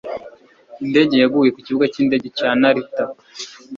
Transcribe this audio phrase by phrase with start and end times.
[0.83, 3.03] Indege yaguye ku Kibuga cy'indege cya Narita.